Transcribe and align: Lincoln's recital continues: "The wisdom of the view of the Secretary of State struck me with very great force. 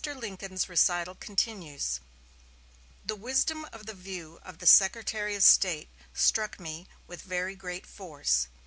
Lincoln's 0.03 0.67
recital 0.67 1.13
continues: 1.13 1.99
"The 3.05 3.15
wisdom 3.15 3.65
of 3.71 3.85
the 3.85 3.93
view 3.93 4.39
of 4.41 4.57
the 4.57 4.65
Secretary 4.65 5.35
of 5.35 5.43
State 5.43 5.89
struck 6.11 6.59
me 6.59 6.87
with 7.05 7.21
very 7.21 7.53
great 7.53 7.85
force. 7.85 8.47